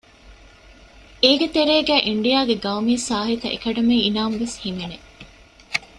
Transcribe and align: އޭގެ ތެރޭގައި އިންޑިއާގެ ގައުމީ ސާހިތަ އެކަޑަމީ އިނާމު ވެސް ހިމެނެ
އޭގެ 1.23 1.47
ތެރޭގައި 1.55 2.03
އިންޑިއާގެ 2.05 2.55
ގައުމީ 2.63 2.93
ސާހިތަ 3.07 3.47
އެކަޑަމީ 3.53 3.95
އިނާމު 4.05 4.35
ވެސް 4.41 4.57
ހިމެނެ 4.63 4.97